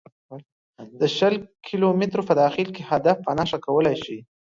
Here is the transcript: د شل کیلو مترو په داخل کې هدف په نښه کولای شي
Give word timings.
د 0.99 1.01
شل 1.15 1.35
کیلو 1.67 1.87
مترو 1.99 2.27
په 2.29 2.33
داخل 2.43 2.67
کې 2.75 2.83
هدف 2.91 3.17
په 3.25 3.31
نښه 3.37 3.57
کولای 3.65 3.95
شي 4.03 4.17